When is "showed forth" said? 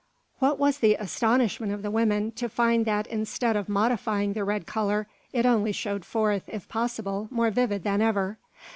5.73-6.45